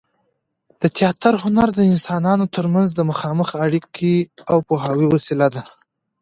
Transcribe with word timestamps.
د 0.81 0.83
تياتر 0.97 1.33
هنر 1.43 1.69
د 1.73 1.79
انسانانو 1.93 2.45
تر 2.55 2.65
منځ 2.73 2.89
د 2.93 2.99
مخامخ 3.11 3.49
اړیکې 3.65 4.13
او 4.51 4.57
پوهاوي 4.67 5.07
وسیله 5.15 5.47
ده. 5.55 5.63